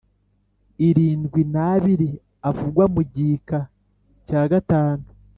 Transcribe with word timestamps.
irindwi 0.87 1.41
n 1.53 1.55
abiri 1.71 2.09
avugwa 2.49 2.83
mu 2.93 3.01
gika 3.13 3.59
cya 4.27 4.41
gatanu 4.51 5.05